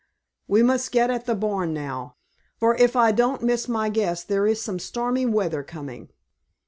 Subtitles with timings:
[0.47, 2.15] We must get at the barn now,
[2.57, 6.09] for if I don't miss my guess there is some stormy weather coming."